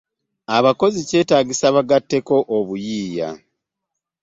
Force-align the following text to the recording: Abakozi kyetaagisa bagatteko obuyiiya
Abakozi 0.57 0.99
kyetaagisa 1.09 1.65
bagatteko 1.75 2.35
obuyiiya 2.57 3.29